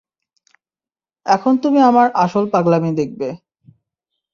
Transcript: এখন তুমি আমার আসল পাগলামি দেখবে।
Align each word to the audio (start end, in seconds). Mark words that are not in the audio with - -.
এখন 1.25 1.53
তুমি 1.63 1.79
আমার 1.81 2.07
আসল 2.23 2.43
পাগলামি 2.53 2.91
দেখবে। 2.97 3.27